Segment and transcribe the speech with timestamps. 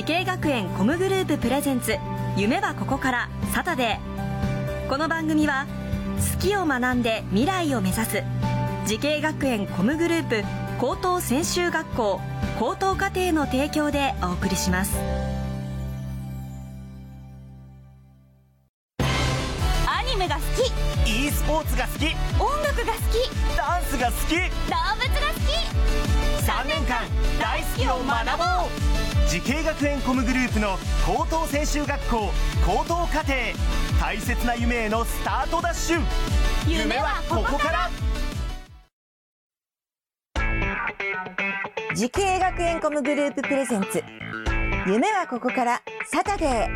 [0.00, 1.94] 滋慶学園 COMグループプレゼンツ
[2.34, 4.88] 夢はここからサタデー。
[4.88, 5.66] この番組は
[6.38, 8.22] 好きを学んで未来を目指す
[8.86, 10.42] 滋慶学園 COMグループ
[10.80, 12.18] 高等専修学校
[12.58, 14.98] 高等課程の提供でお送りします。
[19.86, 20.40] アニメが好
[21.04, 21.26] き。
[21.26, 22.06] e スポーツが好き。
[22.42, 23.28] 音楽が好き。
[23.54, 24.34] ダンスが好き。
[24.34, 25.50] 動物が好き。
[26.46, 27.02] 3年間
[27.38, 28.44] 大好きを学ぼ
[28.86, 28.89] う
[29.30, 30.76] 滋慶学園 COMグループの
[31.06, 32.32] 高等専修学校
[32.66, 33.32] 高等課程
[34.00, 36.00] 大切な夢へのスタートダッシュ。
[36.66, 37.90] 夢はここから。
[41.94, 44.02] 滋慶学園 COMグループプレゼンツ。
[44.88, 45.80] 夢はここから。
[46.10, 46.66] サタデー。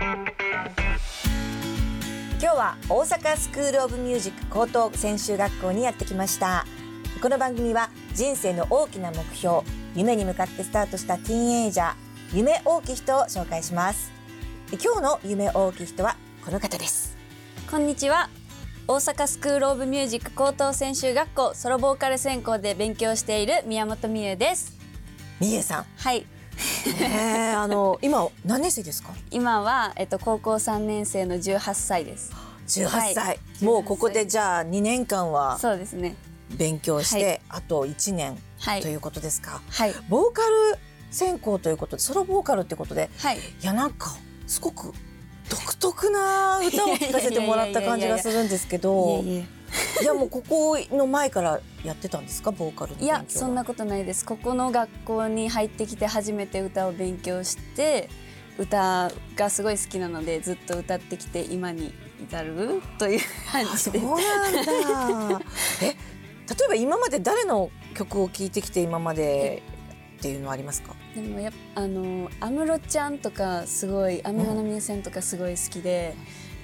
[2.41, 6.65] 今日は大阪スクールオブミュージック高等専修学校にやってきました。
[7.21, 9.63] この番組は人生の大きな目標
[9.97, 14.11] 夢に向かってスタートしたティーンエイジャー夢大きい人を紹介します。
[14.83, 17.17] 今日の夢大きい人はこの方です。
[17.71, 18.29] こんにちは。
[18.87, 24.77] 大阪スクールオブミュージック高等専修学校ソロボーカル専攻で勉強している宮本美優です。
[25.41, 25.85] みえさん。
[25.97, 26.27] はい。
[26.87, 29.11] えー、あの今何年生ですか？
[29.31, 32.33] 今はえっと高校3年生の18歳です。
[32.67, 33.39] 18歳、はい。
[33.63, 36.17] もうここでじゃあ2年間はそうですね。
[36.57, 37.41] 勉強して、はい。
[37.49, 38.81] あと1年はい。
[38.81, 39.95] ということですか、はい。
[40.09, 40.79] ボーカル
[41.15, 43.39] 専攻ということでソロボーカルってことではい。
[43.39, 44.11] いやなんか
[44.47, 44.93] すごく
[45.49, 52.51] 独特な歌を聴かせてもらった感じがするんですけどいやもうここの前からやってたんですか？
[52.51, 54.25] ボーカルのいやそんなことないです。
[54.25, 58.09] ここの学校に入ってきて初めて歌を勉強して
[58.59, 65.41] 歌がすごい好きなのでずっと歌ってきて今に至るという感あそうじですなんだ。
[65.83, 65.95] え例
[66.67, 69.63] えば今まで誰の曲を聴いてきて今まで
[70.25, 70.95] っていうのはありますか？
[71.15, 76.15] でもやあの安室ちゃんとかすごい安室奈美恵さんとかすごい好きで、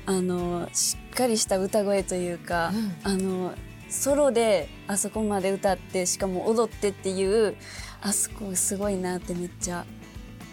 [0.06, 2.72] あのしっかりした歌声というか、
[3.04, 3.52] あの
[3.90, 7.54] ソロであそこまで歌ってしかも踊ってっていう
[8.00, 9.84] あそこすごいなってめっちゃ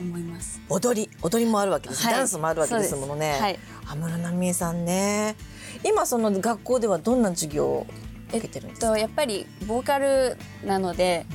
[0.02, 0.60] 思います。
[0.68, 2.14] 踊り踊りもあるわけです、はい。
[2.14, 3.60] ダンスもあるわけですものね、はい。
[3.86, 5.38] 安室奈美恵さんね。
[5.86, 7.88] 今その学校ではどんな授業を
[8.32, 11.26] 受けてるんですか、とやっぱりボーカルなので、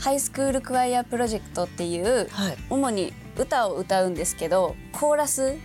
[0.00, 2.56] ハイスクールクワイアプロジェクトっていうはい。
[2.70, 5.56] 主に歌を歌うんですけどコーラス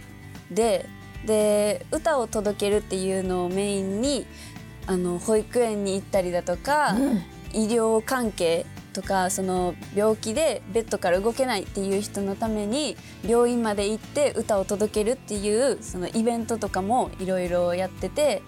[0.51, 0.85] で
[1.25, 4.28] で歌を届けるっていうのをメインに
[4.85, 6.96] あの保育園に行ったりだとか、
[7.51, 12.96] 医療関係とかその病気でベッドから動けないっていう人のために
[13.28, 18.44] 病院まで行って歌を届けるっていうそのイベントとかもいろいろやってて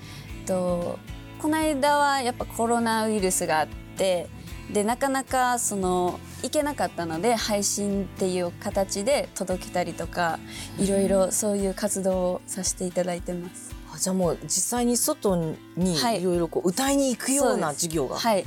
[0.45, 0.99] と
[1.39, 3.67] この間はやっぱコロナウイルスがあっ
[3.97, 4.29] て
[4.71, 10.39] でなかなかその行けなかったので配信っていう形で届けたりとか
[10.77, 13.73] いろいろそういう活動をさせていただいてます。
[13.93, 15.35] あじゃあもう実際に外
[15.77, 16.21] にはい。
[16.21, 18.45] いろいろこう歌いに行くような授業が、はい、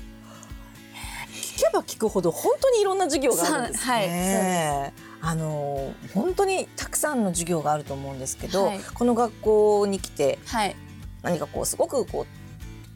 [1.33, 4.93] 聞けば聞くほど本当にいろんな授業があるんですね。
[5.23, 8.81] あの本当にたくさんの授業があると思うんですけど、はい。
[8.95, 10.77] この学校に来てはい。
[11.23, 12.27] 何かこうすごくこう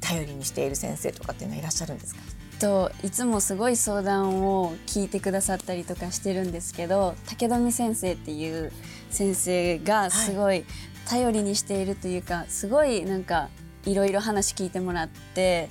[0.01, 2.21] 頼りにしている先生とかっていうのはいらっしゃるんですか？
[2.64, 8.72] といつもすごい相談を聞いてくださったりとかしてるんですけど武富先生っていう
[9.10, 10.64] 先生がすごい
[11.06, 13.50] 頼りにしているというか、すごいなんか
[13.84, 15.69] いろいろ話聞いてもらって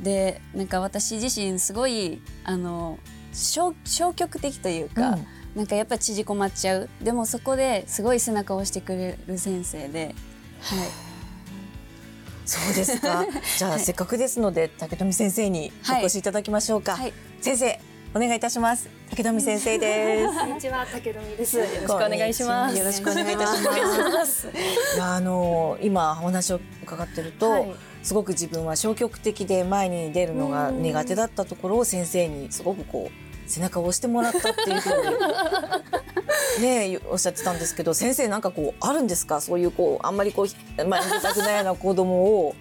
[0.00, 2.98] でなんか私自身すごいあの
[3.34, 5.26] 消消極的というか、うん。
[5.54, 6.88] なんかやっぱ縮こまっちゃう。
[7.02, 10.14] でもそこですごい背中を押してくれる先生で、
[10.62, 11.11] はい、
[12.52, 13.24] そうですか。
[13.58, 16.96] じゃあ、せっかくですので武富先生にはいお越しいただきましょうか。
[16.96, 17.80] はい先生
[18.14, 18.90] お願いいたします。
[19.10, 20.38] 武富先生です。
[20.38, 21.56] こんにちは、武富です。
[21.56, 22.76] よろしくよお願いします。
[22.76, 24.48] よろしくお願いいたします。
[25.00, 34.92] あの今お話を伺ってると、はいすごく自分は消極的で前に出るのが苦手だったところを先生にすごくこう背中を押してもらったっていうふう
[36.58, 39.40] にねおっしゃってたんですけど先生なんかこうあるんですか？
[39.40, 42.54] そういうこうあんまりこう前に出たくないような子供を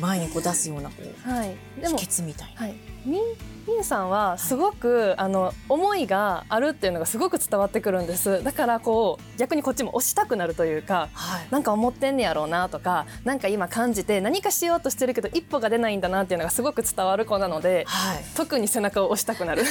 [0.00, 1.56] 前にこう出すようなこうはい。
[1.80, 2.60] 秘、訣みたいな。
[2.62, 2.74] はい。
[3.04, 3.18] み
[3.66, 8.44] みゆさんはすごく、あの思いがあるっていうのがすごく伝わってくるんです。
[8.44, 11.08] だからこう逆にこっちも押したくなるというか。
[11.14, 11.46] はい。
[11.50, 18.24] なんか思ってんねやろうなとかなんか今感じて何かしようとしてるけど一歩が出ないんだなっていうのがすごく伝わる子なのではい。
[18.36, 19.62] 特に背中を押したくなる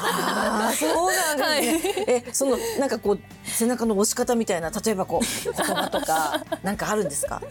[0.00, 2.04] ああそうなんですね。
[2.08, 7.42] えそのなんかこう背中の押し方みたいな例えばこう言葉とか なんかあるんですか？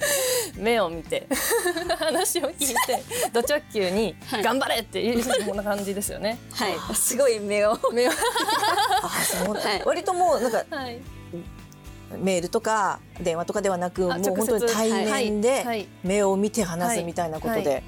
[0.55, 1.27] 目を見て
[1.99, 3.03] 話を聞いて
[3.33, 6.37] ド直球にはい頑張れっていうこんな感じですよね。
[6.53, 6.95] はい。
[6.95, 8.15] すごい目を目を あ
[9.03, 9.81] あそう、はい。
[9.85, 10.99] 割ともうなんかはい。
[12.19, 15.31] メールとか電話とかではなくもあう本当に対面はい。
[15.31, 15.87] はでい。
[16.03, 17.69] 目を見て話すみたいなことで。
[17.69, 17.83] はい。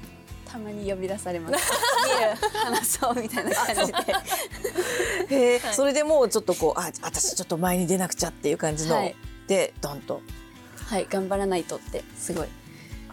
[0.46, 1.72] たまに呼び出されます。
[2.06, 3.92] 見る話そうみたいな感じ
[5.28, 5.36] で。
[5.36, 9.16] へえ、それでもうちょっとこうあ私ちょっと前に出なくちゃっていう感じの、はい。
[9.48, 10.22] でドンと。
[10.86, 11.06] はい。
[11.10, 12.48] 頑張らないとってすごい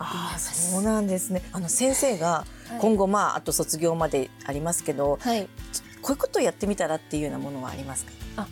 [0.02, 1.42] ああそうなんですね。
[1.52, 2.46] あの先生が
[2.80, 5.48] 今後まああと卒業までありますけど、はい
[6.02, 8.06] こういうことをやってみたらっていうようなものはあります
[8.36, 8.48] か？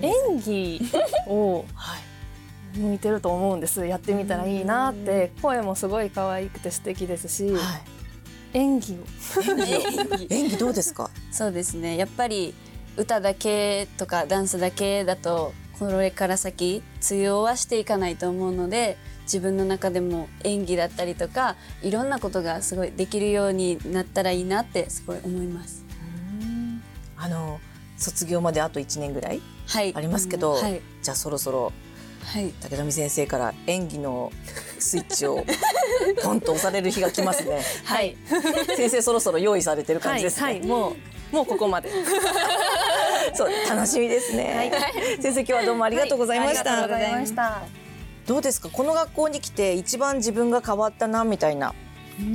[0.00, 0.80] 演技
[1.26, 2.00] を はい。
[2.78, 7.62] 向いてると思うんですやってみたらいいなって声もすごい可愛くて素敵ですし、はい。
[8.52, 8.96] 演技を
[10.30, 11.10] 演技どうですか？
[11.32, 12.54] そうですねやっぱり
[12.96, 25.84] 歌だけとかダンスだけだとこれから先通用はしていかないと思うので自分の中でも演技だったりとかいろんなことがすごいできるようになったらいいなってすごい思います。
[27.18, 27.60] あの
[27.96, 29.92] 卒業まであと一年ぐらいはい。
[29.96, 30.80] ありますけど、はい。
[31.02, 31.72] じゃあそろそろ
[32.24, 32.52] はい。
[32.60, 34.32] 武富先生から演技の
[34.78, 35.44] スイッチを
[36.22, 37.62] ポンと押される日が来ますね。
[37.84, 38.16] はい。
[38.76, 40.42] 先生そろそろ用意されてる感じですね。
[40.42, 40.96] はい、はい、もう
[41.32, 41.90] もうここまで
[43.36, 44.72] そう楽しみですね。
[45.20, 46.72] 先生今日はどうもありがとうございました。
[46.72, 47.62] ありがとうございました
[48.26, 48.70] どうですか？
[48.70, 51.74] この学校に来て一番自分が変わったなみたいな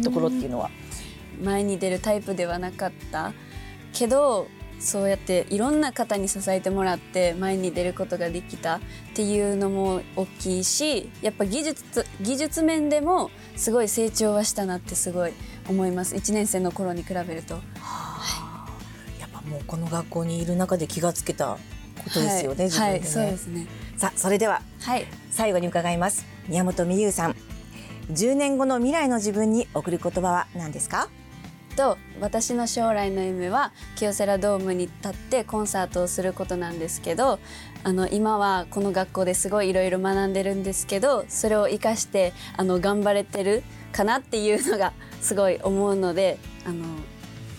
[0.03, 0.69] ところっていうのは？
[1.42, 3.33] 前に出るタイプではなかった
[3.94, 4.48] けど
[4.80, 8.80] そうやっていろんな方に支えてもらって前に出ることができたっ
[9.13, 15.33] ていうのも大きいしやっぱ技術技術面でもすごい成長はしたなってすごい
[15.68, 17.59] 思います1年生の頃に比べると。
[19.67, 21.57] この学校にいる中で気がつけた
[22.03, 22.91] ことですよね、自分でね。
[22.91, 23.67] はい、そうですね。
[23.97, 25.05] さあそれでははい。
[25.29, 26.25] 最後に伺います。
[26.47, 27.35] 宮本美優さん。
[28.11, 31.09] 10年後の未来の自分に送る言葉は何ですか？
[31.75, 37.39] と私の将来の夢は京セラドームに立ってコンサートをすることなんですけど
[37.83, 44.91] あの今はこの学校ですごいいろいろ学んでるんですけどそれを生かしてあの頑張れてるかなっていうのが
[45.21, 46.83] すごい思うのであの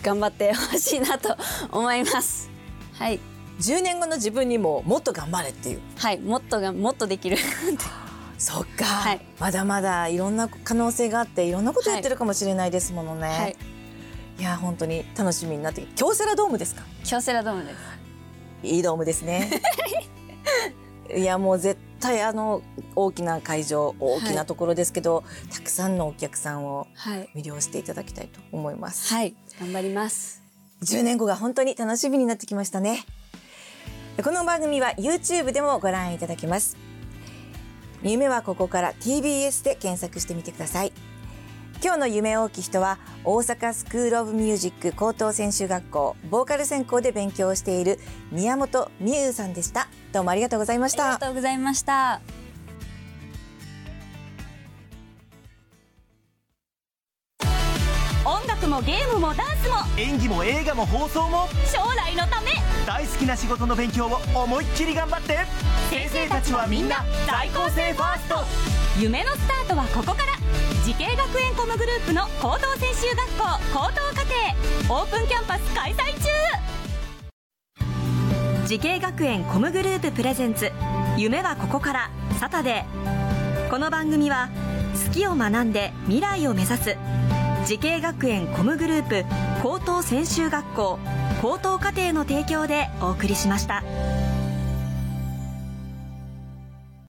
[0.03, 1.35] 頑張ってほしいなと
[1.71, 2.49] 思います。
[2.93, 3.19] はい、
[3.59, 5.79] 10年後の自分にももっと頑張れっていう。
[5.97, 7.37] はい、もっとがもっとできる。
[8.37, 9.25] そっか、はい。
[9.39, 13.55] まだまだいろんな可能性があっていろんなことやってるかもしれないですものね、はい。
[14.39, 16.83] い、や本当に楽しみになってき京セラドームですか？
[17.05, 17.75] 京セラドームです。
[18.63, 19.49] いいドームですね。
[21.15, 22.61] いやもう絶対あの
[22.95, 30.41] 大きな会場大きなところですけど、たくさんのお客さんをはい、魅了していただきたいと思います、はい、頑張ります。
[30.83, 33.05] 10年後が本当に楽しみになってきましたね。
[34.23, 36.77] この番組は YouTube でもご覧いただけます。
[38.11, 40.91] 夢はここから TBS で検索してみてください
[41.83, 47.99] 今日の夢大きい人は大阪スクールオブミュージック高等専修学校ボーカル専攻で勉強をしている
[48.31, 49.89] 宮本未憂さんでした。
[50.13, 51.07] どうもありがとうございました。
[51.07, 52.21] ありがとうございました。
[58.23, 62.51] 音楽もゲームもダンスも演技も映画も放送も将来のため。
[62.87, 65.39] 大好きな仕事の勉強を思いっきり頑張って
[65.89, 68.35] 先生たちはみんな在校生ファースト。
[69.01, 70.32] 夢のスタートはここから
[70.83, 76.27] 滋慶学園 COMグループの高等専修学校高等課程オープンキャンパス開催中
[78.67, 80.73] 滋慶学園 COMグループプレゼンツ
[81.15, 84.49] 夢はここからサタデーこの番組は
[85.07, 86.97] 好きを学んで未来を目指す
[87.63, 89.23] 滋慶学園 COMグループ
[89.61, 90.99] 高等専修学校
[91.41, 93.83] 高等課程の提供でお送りしました。